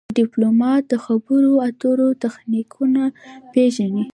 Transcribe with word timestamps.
ډيپلومات 0.17 0.83
د 0.91 0.93
خبرو 1.05 1.51
اترو 1.67 2.09
تخنیکونه 2.23 3.03
پېژني. 3.51 4.03